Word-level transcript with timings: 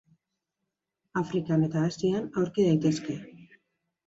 Afrikan 1.21 1.67
eta 1.67 1.83
Asian 1.89 2.25
aurki 2.29 2.67
daitezke. 2.71 3.19